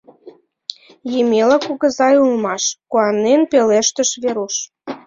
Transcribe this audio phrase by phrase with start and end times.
[1.19, 4.55] —Емела кугызай улмаш!— куанен пелештыш Веруш.